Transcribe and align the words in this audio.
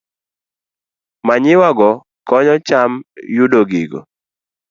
Manyiwa 1.27 1.69
go 1.77 1.89
komyo 2.27 2.55
cham 2.67 2.91
yudo 3.35 3.59
gigo 3.69 3.99